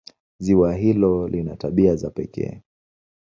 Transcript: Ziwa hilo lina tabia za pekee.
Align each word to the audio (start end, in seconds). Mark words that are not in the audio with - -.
Ziwa 0.39 0.75
hilo 0.75 1.27
lina 1.27 1.55
tabia 1.55 1.95
za 1.95 2.09
pekee. 2.09 2.61